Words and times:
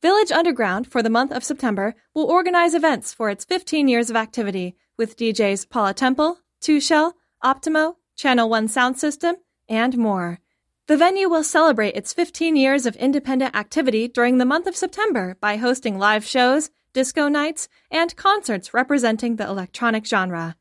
Village 0.00 0.30
Underground, 0.30 0.86
for 0.86 1.02
the 1.02 1.10
month 1.10 1.32
of 1.32 1.42
September, 1.42 1.92
will 2.14 2.26
organize 2.26 2.72
events 2.72 3.12
for 3.12 3.30
its 3.30 3.44
15 3.44 3.88
years 3.88 4.10
of 4.10 4.14
activity 4.14 4.76
with 4.96 5.16
DJs 5.16 5.68
Paula 5.68 5.92
Temple, 5.92 6.38
Two 6.60 6.78
Shell, 6.78 7.16
Optimo, 7.42 7.96
Channel 8.14 8.48
One 8.48 8.68
Sound 8.68 8.96
System, 8.96 9.34
and 9.68 9.98
more. 9.98 10.38
The 10.86 10.96
venue 10.96 11.28
will 11.28 11.42
celebrate 11.42 11.96
its 11.96 12.12
15 12.12 12.54
years 12.54 12.86
of 12.86 12.94
independent 12.94 13.56
activity 13.56 14.06
during 14.06 14.38
the 14.38 14.44
month 14.44 14.68
of 14.68 14.76
September 14.76 15.36
by 15.40 15.56
hosting 15.56 15.98
live 15.98 16.24
shows, 16.24 16.70
disco 16.92 17.26
nights, 17.26 17.68
and 17.90 18.14
concerts 18.14 18.72
representing 18.72 19.34
the 19.34 19.48
electronic 19.48 20.06
genre. 20.06 20.54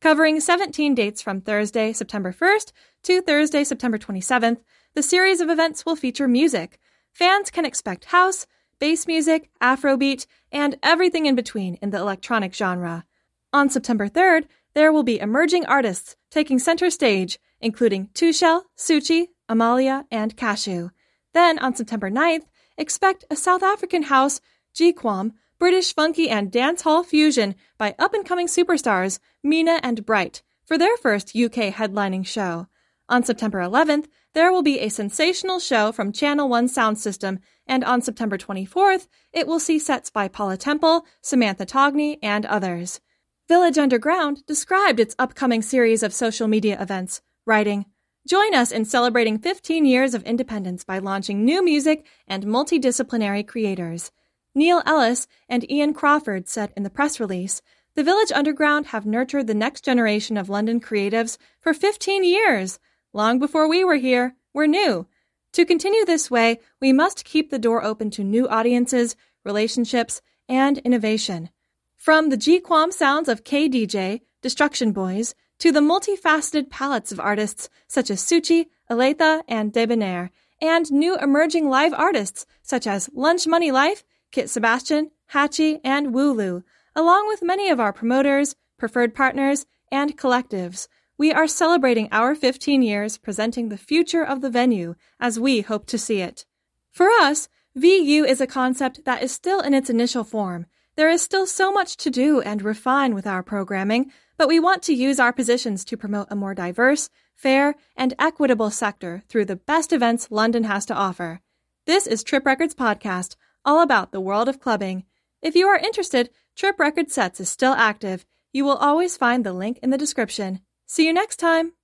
Covering 0.00 0.40
17 0.40 0.96
dates 0.96 1.22
from 1.22 1.40
Thursday, 1.40 1.92
September 1.92 2.32
1st 2.32 2.72
to 3.04 3.22
Thursday, 3.22 3.62
September 3.62 3.98
27th, 3.98 4.62
the 4.94 5.02
series 5.02 5.40
of 5.40 5.48
events 5.48 5.86
will 5.86 5.94
feature 5.94 6.26
music. 6.26 6.80
Fans 7.12 7.50
can 7.50 7.64
expect 7.64 8.06
house, 8.06 8.46
bass 8.80 9.06
music, 9.06 9.50
Afrobeat, 9.62 10.26
and 10.50 10.76
everything 10.82 11.26
in 11.26 11.36
between 11.36 11.74
in 11.76 11.90
the 11.90 11.98
electronic 11.98 12.52
genre. 12.52 13.04
On 13.52 13.70
September 13.70 14.08
3rd, 14.08 14.46
there 14.74 14.92
will 14.92 15.02
be 15.02 15.20
emerging 15.20 15.66
artists 15.66 16.16
taking 16.30 16.58
center 16.58 16.90
stage, 16.90 17.38
including 17.60 18.08
Tushel, 18.14 18.62
Suchi, 18.76 19.28
Amalia, 19.48 20.06
and 20.10 20.36
Cashew. 20.36 20.90
Then 21.34 21.58
on 21.58 21.76
September 21.76 22.10
9th, 22.10 22.46
expect 22.78 23.24
a 23.30 23.36
South 23.36 23.62
African 23.62 24.04
house, 24.04 24.40
gqom, 24.74 25.32
British 25.58 25.94
funky 25.94 26.30
and 26.30 26.50
dancehall 26.50 27.04
fusion 27.04 27.54
by 27.76 27.94
up-and-coming 27.98 28.46
superstars 28.46 29.18
Mina 29.42 29.78
and 29.82 30.06
Bright 30.06 30.42
for 30.64 30.78
their 30.78 30.96
first 30.96 31.36
UK 31.36 31.74
headlining 31.74 32.26
show. 32.26 32.66
On 33.10 33.24
September 33.24 33.58
11th, 33.58 34.06
there 34.34 34.52
will 34.52 34.62
be 34.62 34.78
a 34.78 34.88
sensational 34.88 35.58
show 35.58 35.90
from 35.90 36.12
Channel 36.12 36.48
One 36.48 36.68
Sound 36.68 36.96
System, 36.96 37.40
and 37.66 37.82
on 37.82 38.02
September 38.02 38.38
24th, 38.38 39.08
it 39.32 39.48
will 39.48 39.58
see 39.58 39.80
sets 39.80 40.10
by 40.10 40.28
Paula 40.28 40.56
Temple, 40.56 41.04
Samantha 41.20 41.66
Togney, 41.66 42.18
and 42.22 42.46
others. 42.46 43.00
Village 43.48 43.78
Underground 43.78 44.46
described 44.46 45.00
its 45.00 45.16
upcoming 45.18 45.60
series 45.60 46.04
of 46.04 46.14
social 46.14 46.46
media 46.46 46.80
events, 46.80 47.20
writing, 47.44 47.84
Join 48.28 48.54
us 48.54 48.70
in 48.70 48.84
celebrating 48.84 49.40
15 49.40 49.84
years 49.84 50.14
of 50.14 50.22
independence 50.22 50.84
by 50.84 51.00
launching 51.00 51.44
new 51.44 51.64
music 51.64 52.06
and 52.28 52.44
multidisciplinary 52.44 53.44
creators. 53.44 54.12
Neil 54.54 54.84
Ellis 54.86 55.26
and 55.48 55.68
Ian 55.68 55.94
Crawford 55.94 56.48
said 56.48 56.72
in 56.76 56.84
the 56.84 56.90
press 56.90 57.18
release, 57.18 57.60
the 57.96 58.04
Village 58.04 58.30
Underground 58.30 58.86
have 58.86 59.04
nurtured 59.04 59.48
the 59.48 59.54
next 59.54 59.84
generation 59.84 60.36
of 60.36 60.48
London 60.48 60.80
creatives 60.80 61.38
for 61.58 61.74
15 61.74 62.22
years. 62.22 62.78
Long 63.12 63.40
before 63.40 63.68
we 63.68 63.82
were 63.82 63.96
here, 63.96 64.36
we're 64.54 64.66
new. 64.66 65.06
To 65.54 65.64
continue 65.64 66.04
this 66.04 66.30
way, 66.30 66.60
we 66.80 66.92
must 66.92 67.24
keep 67.24 67.50
the 67.50 67.58
door 67.58 67.82
open 67.82 68.08
to 68.10 68.22
new 68.22 68.48
audiences, 68.48 69.16
relationships, 69.44 70.22
and 70.48 70.78
innovation. 70.78 71.50
From 71.96 72.28
the 72.28 72.36
gqom 72.36 72.92
sounds 72.92 73.28
of 73.28 73.42
KDJ, 73.42 74.20
Destruction 74.42 74.92
Boys, 74.92 75.34
to 75.58 75.72
the 75.72 75.80
multifaceted 75.80 76.70
palettes 76.70 77.10
of 77.10 77.18
artists 77.18 77.68
such 77.88 78.10
as 78.10 78.22
Suchi, 78.22 78.66
Aletha, 78.88 79.42
and 79.48 79.72
Debonair, 79.72 80.30
and 80.60 80.90
new 80.92 81.16
emerging 81.16 81.68
live 81.68 81.92
artists 81.92 82.46
such 82.62 82.86
as 82.86 83.10
Lunch 83.12 83.44
Money 83.44 83.72
Life, 83.72 84.04
Kit 84.30 84.48
Sebastian, 84.48 85.10
Hachi, 85.32 85.80
and 85.82 86.14
Wulu, 86.14 86.62
along 86.94 87.26
with 87.26 87.42
many 87.42 87.70
of 87.70 87.80
our 87.80 87.92
promoters, 87.92 88.54
preferred 88.78 89.16
partners, 89.16 89.66
and 89.90 90.16
collectives– 90.16 90.86
we 91.20 91.30
are 91.30 91.46
celebrating 91.46 92.08
our 92.12 92.34
15 92.34 92.80
years 92.80 93.18
presenting 93.18 93.68
the 93.68 93.76
future 93.76 94.24
of 94.24 94.40
the 94.40 94.48
venue 94.48 94.94
as 95.20 95.38
we 95.38 95.60
hope 95.60 95.84
to 95.84 95.98
see 95.98 96.22
it. 96.22 96.46
For 96.90 97.10
us, 97.10 97.46
VU 97.74 98.24
is 98.24 98.40
a 98.40 98.46
concept 98.46 99.04
that 99.04 99.22
is 99.22 99.30
still 99.30 99.60
in 99.60 99.74
its 99.74 99.90
initial 99.90 100.24
form. 100.24 100.64
There 100.96 101.10
is 101.10 101.20
still 101.20 101.46
so 101.46 101.70
much 101.70 101.98
to 101.98 102.10
do 102.10 102.40
and 102.40 102.62
refine 102.62 103.14
with 103.14 103.26
our 103.26 103.42
programming, 103.42 104.10
but 104.38 104.48
we 104.48 104.58
want 104.58 104.82
to 104.84 104.94
use 104.94 105.20
our 105.20 105.30
positions 105.30 105.84
to 105.84 105.96
promote 105.98 106.28
a 106.30 106.34
more 106.36 106.54
diverse, 106.54 107.10
fair, 107.36 107.74
and 107.94 108.14
equitable 108.18 108.70
sector 108.70 109.22
through 109.28 109.44
the 109.44 109.56
best 109.56 109.92
events 109.92 110.28
London 110.30 110.64
has 110.64 110.86
to 110.86 110.94
offer. 110.94 111.42
This 111.84 112.06
is 112.06 112.24
Trip 112.24 112.46
Records 112.46 112.74
Podcast, 112.74 113.36
all 113.62 113.82
about 113.82 114.10
the 114.10 114.22
world 114.22 114.48
of 114.48 114.58
clubbing. 114.58 115.04
If 115.42 115.54
you 115.54 115.66
are 115.66 115.76
interested, 115.76 116.30
Trip 116.56 116.80
Record 116.80 117.10
Sets 117.10 117.40
is 117.40 117.50
still 117.50 117.74
active. 117.74 118.24
You 118.54 118.64
will 118.64 118.78
always 118.78 119.18
find 119.18 119.44
the 119.44 119.52
link 119.52 119.78
in 119.82 119.90
the 119.90 119.98
description. 119.98 120.62
See 120.90 121.06
you 121.06 121.12
next 121.12 121.36
time! 121.36 121.74